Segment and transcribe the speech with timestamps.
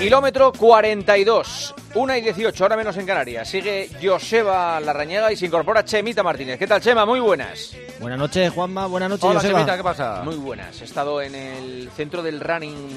[0.00, 3.46] Kilómetro 42, 1 y 18, ahora menos en Canarias.
[3.48, 6.58] Sigue Joseba Larrañaga y se incorpora Chemita Martínez.
[6.58, 7.04] ¿Qué tal, Chema?
[7.04, 7.76] Muy buenas.
[8.00, 8.86] Buenas noches, Juanma.
[8.86, 9.58] Buenas noches, Hola, Joseba.
[9.58, 10.22] Chemita, ¿qué pasa?
[10.24, 10.80] Muy buenas.
[10.80, 12.88] He estado en el centro del running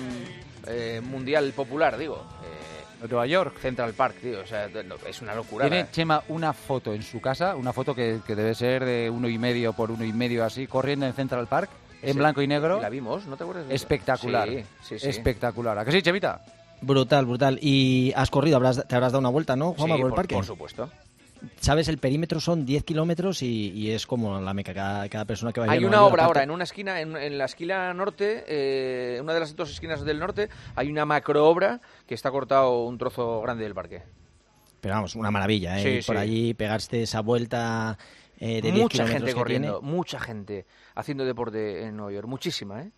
[0.67, 2.23] eh, mundial popular, digo.
[2.41, 3.57] eh, Nueva York.
[3.59, 4.39] Central Park, tío.
[4.39, 5.67] O sea, no, es una locura.
[5.67, 9.27] Tiene Chema una foto en su casa, una foto que, que debe ser de uno
[9.27, 11.69] y medio por uno y medio así, corriendo en Central Park,
[12.01, 12.17] en Sí.
[12.17, 12.79] blanco y negro.
[12.81, 13.65] La vimos, ¿no te acuerdas?
[13.69, 14.47] Espectacular.
[14.47, 15.09] Sí, sí, sí.
[15.09, 15.77] Espectacular.
[15.77, 16.39] ¿A que sí, Chemita?
[16.83, 17.59] Brutal, brutal.
[17.61, 20.35] Y has corrido, habrás- te habrás dado una vuelta, ¿no, Sí, Juanma, por el parque?
[20.35, 20.89] por supuesto.
[21.59, 24.73] Sabes, el perímetro son 10 kilómetros y, y es como la meca.
[24.73, 27.45] Cada, cada persona que vaya Hay una obra ahora en una esquina, en, en la
[27.45, 32.15] esquina norte, eh, una de las dos esquinas del norte, hay una macro obra que
[32.15, 34.03] está cortado un trozo grande del parque.
[34.79, 36.01] Pero vamos, una maravilla, ¿eh?
[36.01, 37.97] Sí, por allí, pegarse esa vuelta
[38.39, 39.93] eh, de 10 mucha gente corriendo, tiene.
[39.95, 42.91] mucha gente haciendo deporte en Nueva York, muchísima, ¿eh?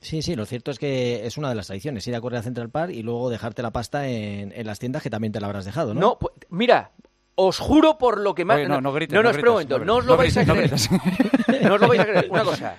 [0.00, 2.42] Sí, sí, lo cierto es que es una de las tradiciones, ir a correr a
[2.42, 5.46] Central Park y luego dejarte la pasta en, en las tiendas que también te la
[5.48, 6.00] habrás dejado, ¿no?
[6.00, 6.92] No, pues, mira,
[7.34, 8.58] os juro por lo que más...
[8.58, 10.36] Oye, no, no grites, no, no espera un grites, momento, no no os lo vais
[10.36, 10.70] no a creer.
[11.68, 12.26] No os lo vais a creer.
[12.30, 12.76] Una cosa,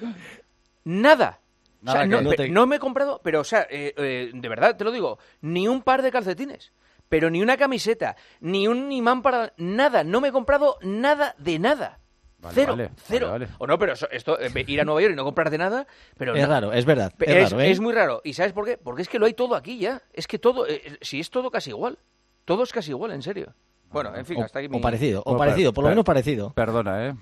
[0.84, 1.40] nada.
[1.86, 4.32] O sea, Nada no, no te- no me he comprado, pero o sea, eh, eh,
[4.34, 6.74] de verdad te lo digo, ni un par de calcetines,
[7.08, 10.04] pero ni una camiseta, ni un imán para nada.
[10.04, 12.00] No me he comprado nada de nada.
[12.42, 13.28] Vale, cero, vale, cero.
[13.32, 13.56] vale, vale.
[13.60, 15.86] O no, pero esto, eh, ir a Nueva York y no comprarte nada,
[16.18, 17.12] pero es no- raro, es verdad.
[17.20, 17.72] Es, Es, raro, ¿eh?
[17.72, 18.22] es muy raro.
[18.24, 18.78] ¿Y sabes por qué?
[18.78, 20.02] Porque es que lo hay todo aquí ya.
[20.14, 21.98] Es que todo, eh, eh, si es todo casi igual.
[22.46, 23.54] Todo es casi igual, en serio.
[23.92, 24.80] Bueno, en fin, o, hasta aquí o mi...
[24.80, 26.54] parecido, o parecido, per- por lo per- menos parecido.
[26.54, 27.14] Perdona, ¿eh?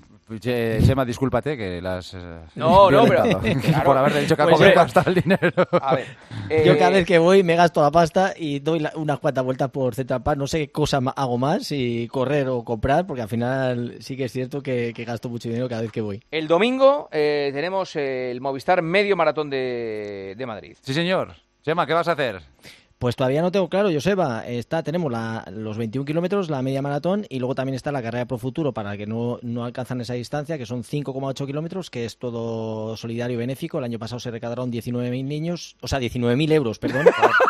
[0.42, 2.14] Chema, discúlpate que las...
[2.14, 2.18] eh,
[2.56, 3.24] No, no, pero-
[3.62, 3.84] claro.
[3.86, 5.50] Por haberte dicho que ha Pues, eh, hasta el dinero.
[5.82, 6.06] A ver.
[6.66, 9.46] Yo eh, cada vez que voy me gasto la pasta y doy la- unas cuantas
[9.46, 10.38] vueltas por Central Park.
[10.38, 14.26] No sé qué cosa hago más, si correr o comprar, porque al final sí que
[14.26, 16.22] es cierto que, que gasto mucho dinero cada vez que voy.
[16.30, 20.75] El domingo eh, tenemos el Movistar Medio Maratón de, de Madrid.
[20.81, 21.36] Sí, señor.
[21.64, 22.41] Chema, ¿qué vas a hacer?
[23.00, 24.47] Pues todavía no tengo claro, Joseba.
[24.47, 28.25] Está, tenemos la- los 21 kilómetros, la media maratón, y luego también está la carrera
[28.25, 32.18] Pro Futuro para que no, no alcanzan esa distancia, que son 5,8 kilómetros, que es
[32.18, 33.78] todo solidario y benéfico.
[33.78, 37.06] El año pasado se recaudaron 19.000 niños, o sea, 19.000 euros, perdón.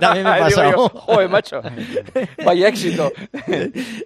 [0.00, 0.70] también me he pasado.
[0.70, 1.60] yo, Joder, macho.
[2.44, 3.10] Vaya éxito.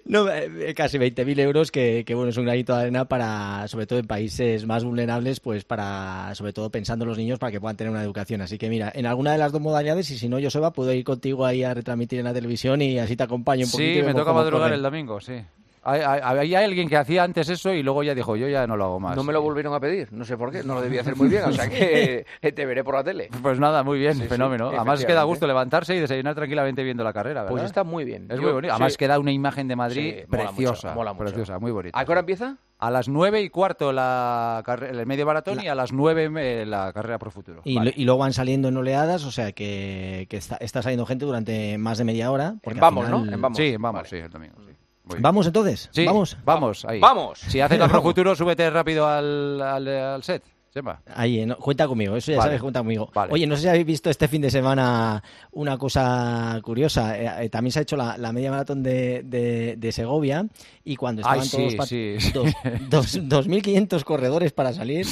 [0.07, 3.87] No, eh, casi 20.000 euros, que, que, bueno, es un granito de arena para, sobre
[3.87, 7.61] todo en países más vulnerables, pues para, sobre todo pensando en los niños para que
[7.61, 8.41] puedan tener una educación.
[8.41, 11.05] Así que mira, en alguna de las dos modalidades, y si no, Joseba, puedo ir
[11.05, 13.91] contigo ahí a retransmitir en la televisión y así te acompaño un poquito.
[13.91, 15.43] y Sí, me toca madrugar el domingo, sí.
[15.89, 18.77] Hay, hay- había alguien que hacía antes eso y luego ya dijo, yo ya no
[18.77, 19.15] lo hago más.
[19.17, 21.29] No me lo volvieron a pedir, no sé por qué, no lo debía hacer muy
[21.29, 23.29] bien, o sea que te veré por la tele.
[23.41, 24.69] Pues nada, muy bien, Sí, sí, fenómeno.
[24.69, 27.51] Además es que da gusto levantarse y desayunar tranquilamente viendo la carrera, ¿verdad?
[27.53, 28.27] Pues está muy bien.
[28.31, 28.73] Es Yo- muy bonito.
[28.73, 28.77] sí.
[28.77, 30.89] Además que da una imagen de Madrid Sí, mola preciosa.
[30.89, 31.25] mucho, mola mucho.
[31.27, 31.99] Preciosa, muy bonita.
[31.99, 32.57] ¿A qué hora empieza?
[32.79, 36.93] A las nueve y cuarto la el medio maratón y a las nueve eh, la
[36.93, 37.63] carrera por futuro.
[37.65, 37.93] Y, Vale.
[37.97, 41.25] lo- y luego van saliendo en oleadas, o sea que, que está, está saliendo gente
[41.25, 42.57] durante más de media hora.
[42.63, 43.19] En Vamos, al ¿no?
[43.21, 43.57] final- En Vamos.
[43.57, 44.09] Sí, vamos, Vale.
[44.09, 44.57] sí, el domingo.
[44.67, 44.73] Sí.
[45.07, 45.23] Muy bien.
[45.23, 45.89] ¿Vamos entonces?
[45.93, 46.37] Sí, Vamos.
[46.45, 47.01] Vamos, ahí.
[47.01, 47.39] Vamos.
[47.39, 50.43] Si haces pro futuro, súbete rápido al, al, al set.
[50.77, 51.01] Chema.
[51.15, 51.57] Ahí, ¿no?
[51.57, 52.49] cuenta conmigo, eso ya Vale.
[52.51, 53.11] sabes, cuenta conmigo.
[53.15, 53.33] Vale.
[53.33, 55.23] Oye, no sé si habéis visto este fin de semana
[55.53, 57.19] una cosa curiosa.
[57.19, 60.47] Eh, eh, también se ha hecho la, la media maratón de, de- de Segovia
[60.85, 62.17] y cuando Ay, estaban sí, todos sí,
[62.91, 65.07] dos- dos- 2.500 corredores para salir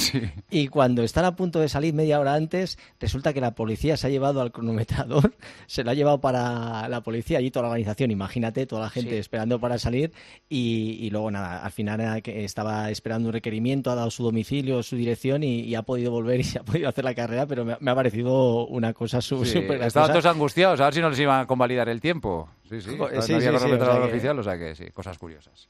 [0.51, 4.05] y cuando están a punto de salir media hora antes, resulta que la policía se
[4.05, 5.33] ha llevado al cronometrador,
[5.65, 9.17] se lo ha llevado para la policía y toda la organización, imagínate, toda la gente
[9.17, 10.11] esperando para salir
[10.47, 14.23] y, y luego nada, al final era que estaba esperando un requerimiento, ha dado su
[14.23, 17.45] domicilio, su dirección y, y ha podido volver y se ha podido hacer la carrera,
[17.45, 20.85] pero me, ha- me ha parecido una cosa su- Sí, súper estaban todos angustiados, a
[20.85, 22.49] ver si no les iban a convalidar el tiempo.
[22.69, 25.17] Sí, sí, no sí, había sí, o sea que- oficial, o sea que sí, cosas
[25.17, 25.69] curiosas.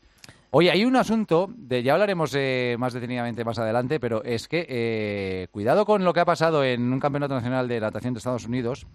[0.51, 4.65] Oye, hay un asunto, de, ya hablaremos eh, más detenidamente más adelante, pero es que
[4.69, 8.45] eh, cuidado con lo que ha pasado en un campeonato nacional de natación de Estados
[8.45, 8.87] Unidos,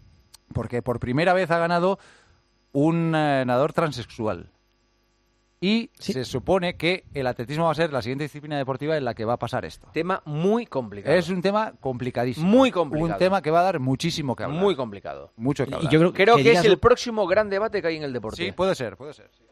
[0.54, 1.98] porque por primera vez ha ganado
[2.72, 4.48] un eh, nadador transexual.
[5.62, 6.14] Y Sí.
[6.14, 9.26] se supone que el atletismo va a ser la siguiente disciplina deportiva en la que
[9.26, 9.88] va a pasar esto.
[9.92, 11.14] Tema muy complicado.
[11.14, 12.46] Es un tema complicadísimo.
[12.48, 13.12] Muy complicado.
[13.12, 14.58] Un tema que va a dar muchísimo que hablar.
[14.58, 15.32] muy complicado.
[15.36, 15.92] Mucho que Y hablar.
[15.92, 18.42] yo creo Creo que, es el lo- próximo gran debate que hay en el deporte.
[18.42, 19.28] Sí, puede ser, puede ser.
[19.36, 19.44] sí.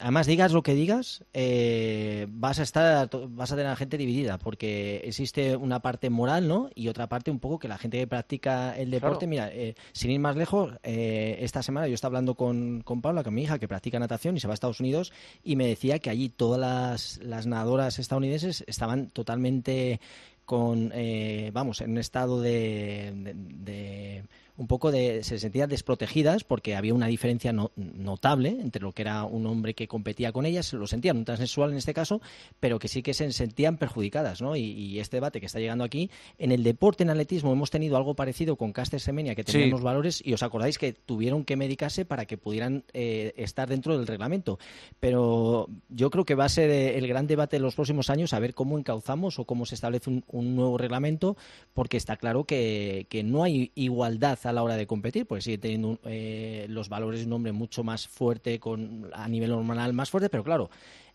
[0.00, 3.96] Además, digas lo que digas, eh, vas a estar, vas a tener a la gente
[3.98, 6.70] dividida, porque existe una parte moral, ¿no?
[6.74, 9.30] Y otra parte un poco que la gente que practica el deporte, Claro.
[9.30, 13.24] mira, eh, sin ir más lejos, eh, esta semana yo estaba hablando con, con Paula,
[13.24, 15.12] con mi hija, que practica natación y se va a Estados Unidos,
[15.42, 20.00] y me decía que allí todas las, las nadadoras estadounidenses estaban totalmente
[20.44, 24.24] con, eh, vamos, en un estado de, de- de
[24.58, 29.24] un poco de, se sentían desprotegidas porque había una diferencia notable entre lo que era
[29.24, 32.20] un hombre que competía con ellas, lo sentían un transexual en este caso,
[32.58, 34.56] pero que sí que se sentían perjudicadas, ¿no?
[34.56, 38.14] Y, este debate que está llegando aquí, en el deporte, en atletismo, hemos tenido algo
[38.14, 42.04] parecido con Caster Semenia, que tenía unos valores, y os acordáis que tuvieron que medicarse
[42.04, 44.58] para que pudieran eh, estar dentro del reglamento.
[44.98, 48.40] Pero yo creo que va a ser el gran debate de los próximos años a
[48.40, 51.36] ver cómo encauzamos o cómo se establece un, nuevo reglamento,
[51.74, 55.58] porque está claro que, que no hay igualdad a la hora de competir, porque sigue
[55.58, 60.10] teniendo eh, los valores de un hombre mucho más fuerte, con, a nivel hormonal más
[60.10, 60.70] fuerte, pero claro,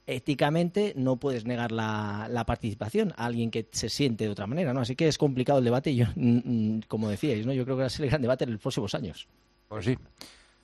[0.06, 4.82] éticamente no puedes negar la, participación a alguien que se siente de otra manera, ¿no?
[4.82, 7.54] Así que es complicado el debate y yo, mm, mm, como decíais, ¿no?
[7.54, 9.28] Yo creo que va a ser el gran debate en los próximos años.
[9.68, 9.98] Pues sí.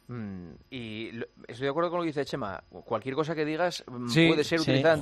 [0.08, 1.10] Mm, y
[1.48, 2.64] estoy de acuerdo con lo que dice Chema.
[2.70, 4.96] Cualquier cosa que digas puede ser utilizada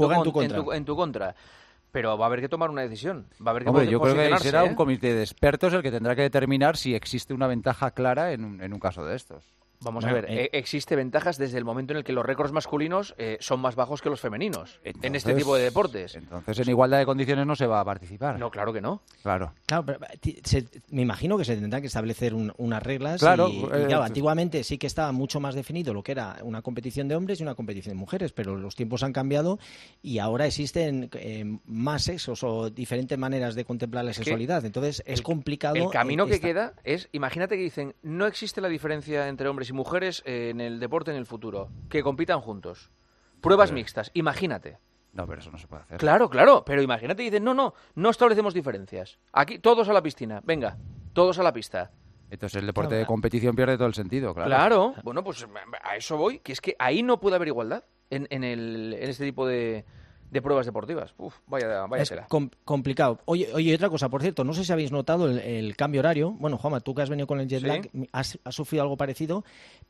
[0.73, 1.35] en tu contra
[1.97, 3.25] pero va a haber que tomar una decisión.
[3.41, 4.75] Va a haber que Hombre, yo creo que será un ¿eh?
[4.75, 8.79] comité de expertos el que tendrá que determinar si existe una ventaja clara en un
[8.79, 9.43] caso de estos.
[9.81, 12.51] Vamos a ver, eh, eh, existe ventajas desde el momento en el que los récords
[12.51, 16.15] masculinos eh, son más bajos que los femeninos en este tipo de deportes.
[16.15, 18.39] Entonces, en igualdad de condiciones no se va a participar.
[18.39, 19.01] No, claro que no.
[19.21, 19.53] Claro.
[19.67, 19.99] Claro, pero
[20.89, 23.19] me imagino que se tendrán que establecer unas reglas.
[23.19, 27.15] Claro, y, antiguamente sí que estaba mucho más definido lo que era una competición de
[27.15, 29.59] hombres y una competición de mujeres, pero los tiempos han cambiado
[30.01, 31.11] y ahora existen
[31.65, 34.65] más sexos o diferentes maneras de contemplar la sexualidad.
[34.65, 35.75] Entonces, es complicado.
[35.75, 39.73] El camino que queda es, imagínate que dicen, no existe la diferencia entre hombres y
[39.73, 42.91] mujeres en el deporte en el futuro, que compitan juntos.
[43.41, 44.79] Pruebas mixtas, imagínate.
[45.13, 45.97] No, pero eso no se puede hacer.
[45.97, 49.19] Claro, claro, pero imagínate y dicen, no, no, no establecemos diferencias.
[49.33, 50.77] Aquí todos a la piscina, venga,
[51.13, 51.91] todos a la pista.
[52.29, 54.49] Entonces el deporte de competición pierde todo el sentido, claro.
[54.49, 55.47] Claro, bueno, pues
[55.83, 59.09] a eso voy, que es que ahí no puede haber igualdad en, en, el, en
[59.09, 59.85] este tipo de,
[60.29, 61.13] de pruebas deportivas.
[61.17, 62.13] Uf, vaya, vaya es
[62.65, 63.19] complicado.
[63.25, 66.31] Oye, oye, otra cosa, por cierto, no sé si habéis notado el, cambio horario.
[66.31, 69.43] Bueno, Juanma, tú que has venido con el jet lag, has, sufrido algo parecido,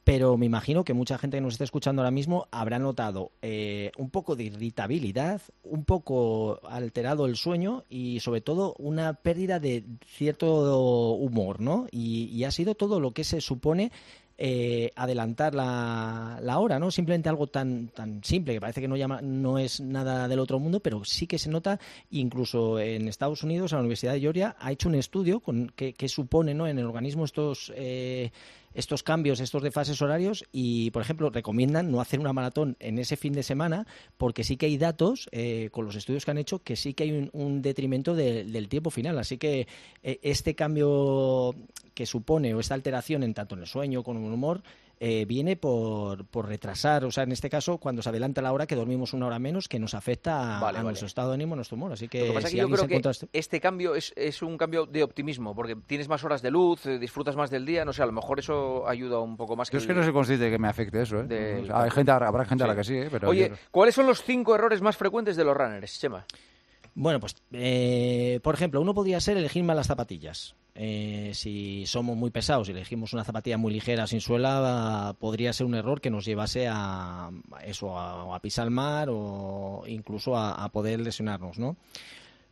[0.04, 3.92] pero me imagino que mucha gente que nos está escuchando ahora mismo habrá notado eh,
[3.98, 9.86] un poco de irritabilidad, un poco alterado el sueño y sobre todo una pérdida de
[10.06, 11.88] cierto humor, ¿no?
[11.92, 13.92] Y, y ha sido todo lo que se supone
[14.38, 16.92] eh, adelantar la, la, hora, ¿no?
[16.92, 20.60] Simplemente algo tan, tan simple que parece que no, llama, no es nada del otro
[20.60, 21.80] mundo, pero sí que se nota,
[22.12, 26.54] incluso en Estados Unidos, la Universidad de Georgia, ha hecho un estudio con, que, supone
[26.54, 26.68] ¿no?
[26.68, 27.72] en el organismo estos...
[27.76, 28.32] Eh,
[28.78, 33.00] estos cambios, estos de fases horarios y, por ejemplo, recomiendan no hacer una maratón en
[33.00, 33.88] ese fin de semana
[34.18, 37.06] porque sí que hay datos eh, con los estudios que han hecho que sí que
[37.06, 39.18] hay un, detrimento del tiempo final.
[39.18, 39.68] Así que
[40.04, 41.56] eh, este cambio
[41.96, 44.62] que supone o esta alteración en tanto en el sueño como en el humor
[45.00, 48.66] eh, viene por, por, retrasar, o sea, en este caso, cuando se adelanta la hora,
[48.66, 51.76] que dormimos una hora menos, que nos afecta a, nuestro estado de ánimo, a nuestro
[51.76, 51.94] humor.
[51.94, 53.02] Así que, yo creo que
[53.34, 53.60] este...
[53.60, 57.36] cambio es, es, un cambio de optimismo, porque tienes más horas de luz, eh, disfrutas
[57.36, 59.70] más del día, no sé, a lo mejor eso ayuda un poco más.
[59.70, 61.68] Yo es que no se consciente que me afecte eso, ¿eh?
[61.72, 63.08] hay gente, habrá gente a la que sí, ¿eh?
[63.12, 66.26] Pero Oye, ¿cuáles son los cinco errores más frecuentes de los runners, Chema?
[67.00, 70.56] Bueno, pues, eh, por ejemplo, uno podría ser elegir mal las zapatillas.
[70.80, 75.66] Eh, si somos muy pesados y elegimos una zapatilla muy ligera sin suela, podría ser
[75.66, 77.32] un error que nos llevase a,
[77.66, 81.78] eso, a, pisar el mar o incluso a, poder lesionarnos, ¿no?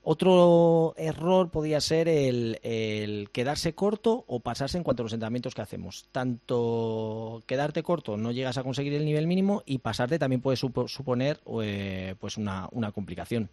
[0.02, 5.62] Otro error podría ser el, quedarse corto o pasarse en cuanto a los entrenamientos que
[5.62, 6.06] hacemos.
[6.12, 11.40] Tanto quedarte corto no llegas a conseguir el nivel mínimo y pasarte también puede suponer
[11.62, 13.50] eh, pues una complicación.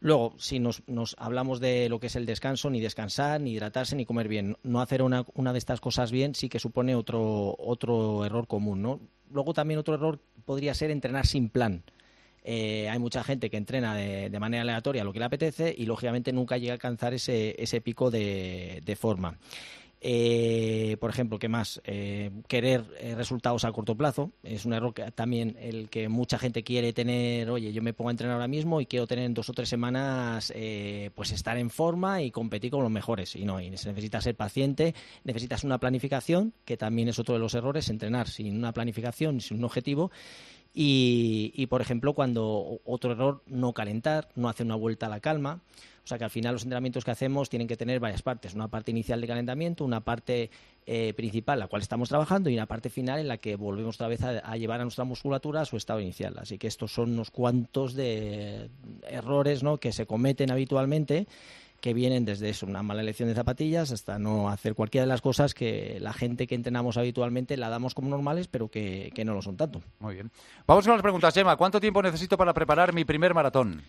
[0.00, 0.82] Luego, si nos,
[1.18, 4.80] hablamos de lo que es el descanso, ni descansar, ni hidratarse, ni comer bien, no
[4.80, 9.00] hacer una, de estas cosas bien sí que supone otro, otro error común, ¿no?
[9.30, 11.82] Luego también otro error podría ser entrenar sin plan.
[12.44, 16.32] Eh, hay mucha gente que entrena de, manera aleatoria lo que le apetece y lógicamente
[16.32, 19.36] nunca llega a alcanzar ese, ese pico de, de forma.
[20.00, 21.80] Eh, por ejemplo, ¿qué más?
[21.84, 24.32] Eh, querer eh, resultados a corto plazo.
[24.42, 28.10] Es un error que también el que mucha gente quiere tener, oye, yo me pongo
[28.10, 30.52] a entrenar ahora mismo y quiero tener en dos o tres semanas
[31.14, 33.34] pues estar en forma y competir con los mejores.
[33.36, 37.40] Y no, y se necesita ser paciente, necesitas una planificación, que también es otro de
[37.40, 40.10] los errores, entrenar sin una planificación, sin un objetivo.
[40.80, 45.18] Y, y, por ejemplo, cuando otro error, no calentar, no hacer una vuelta a la
[45.18, 45.60] calma.
[46.04, 48.54] O sea que al final los entrenamientos que hacemos tienen que tener varias partes.
[48.54, 50.50] Una parte inicial de calentamiento, una parte
[50.86, 54.06] eh, principal, la cual estamos trabajando, y una parte final en la que volvemos otra
[54.06, 56.36] vez a, llevar a nuestra musculatura a su estado inicial.
[56.38, 58.70] Así que estos son unos cuantos de
[59.08, 59.78] errores ¿no?
[59.78, 61.26] que se cometen habitualmente
[61.80, 65.20] que vienen desde eso, una mala elección de zapatillas hasta no hacer cualquiera de las
[65.20, 69.34] cosas que la gente que entrenamos habitualmente la damos como normales, pero que, que no
[69.34, 69.82] lo son tanto.
[70.00, 70.30] Muy bien.
[70.66, 71.56] Vamos con las preguntas, Gemma.
[71.56, 73.82] ¿Cuánto tiempo necesito para preparar mi primer maratón?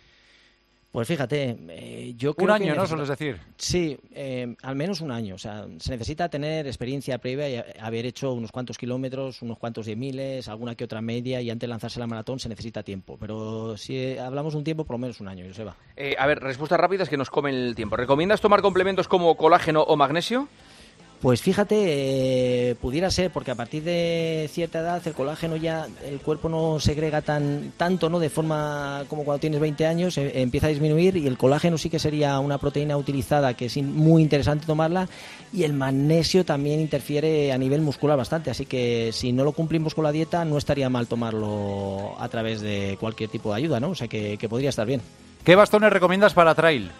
[0.92, 2.84] Pues fíjate, eh, yo creo Un que año, ¿no?
[2.84, 3.38] Sueles decir.
[3.56, 5.36] Sí, eh, al menos un año.
[5.36, 9.56] O sea, se necesita tener experiencia previa y a- haber hecho unos cuantos kilómetros, unos
[9.56, 12.82] cuantos de miles, alguna que otra media, y antes de lanzarse la maratón se necesita
[12.82, 13.16] tiempo.
[13.20, 15.76] Pero si eh, hablamos de un tiempo, por lo menos un año, Joseba.
[15.96, 17.96] Eh, a ver, respuestas rápidas que nos comen el tiempo.
[17.96, 20.48] ¿Recomiendas tomar complementos como colágeno o magnesio?
[21.20, 26.18] Pues fíjate, eh, pudiera ser, porque a partir de cierta edad el colágeno ya, el
[26.20, 28.18] cuerpo no segrega tan tanto, ¿no?
[28.18, 31.90] De forma como cuando tienes 20 años, eh, empieza a disminuir y el colágeno sí
[31.90, 35.10] que sería una proteína utilizada que es muy interesante tomarla
[35.52, 39.94] y el magnesio también interfiere a nivel muscular bastante, así que si no lo cumplimos
[39.94, 43.90] con la dieta no estaría mal tomarlo a través de cualquier tipo de ayuda, ¿no?
[43.90, 45.02] O sea que podría estar bien.
[45.44, 46.90] ¿Qué bastones recomiendas para trail?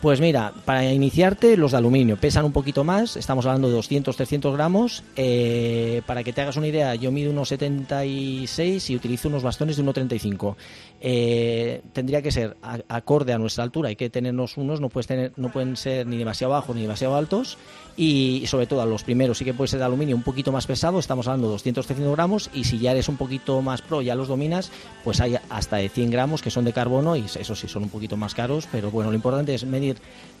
[0.00, 4.52] Pues mira, para iniciarte los de aluminio pesan un poquito más, estamos hablando de 200-300
[4.52, 5.02] gramos.
[5.16, 9.78] Eh, para que te hagas una idea, yo mido unos 76 y utilizo unos bastones
[9.78, 10.54] de 1,35.
[11.00, 15.32] Eh, tendría que ser acorde a nuestra altura, hay que tenernos unos, no, puedes tener,
[15.36, 17.56] no pueden ser ni demasiado bajos ni demasiado altos.
[17.96, 20.66] Y, sobre todo a los primeros sí que puede ser de aluminio un poquito más
[20.66, 22.50] pesado, estamos hablando de 200-300 gramos.
[22.52, 24.70] Y si ya eres un poquito más pro, ya los dominas,
[25.04, 27.88] pues hay hasta de 100 gramos que son de carbono y eso sí son un
[27.88, 29.85] poquito más caros, pero bueno, lo importante es medir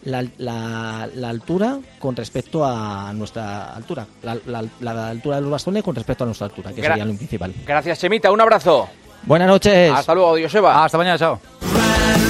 [0.04, 5.50] la, la- la altura con respecto a nuestra altura, la, la- la altura de los
[5.50, 7.52] bastones con respecto a nuestra altura, que Gra- sería lo principal.
[7.66, 8.30] Gracias, Chemita.
[8.30, 8.88] Un abrazo.
[9.24, 9.90] Buenas noches.
[9.92, 10.84] Hasta luego, Joseba.
[10.84, 11.40] Hasta mañana, chao.
[11.62, 11.72] Run,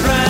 [0.05, 0.26] run,